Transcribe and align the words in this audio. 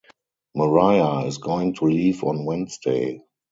Maria 0.55 1.27
is 1.27 1.37
going 1.37 1.75
to 1.75 1.85
leave 1.85 2.23
on 2.23 2.43
Wednesday. 2.43 3.21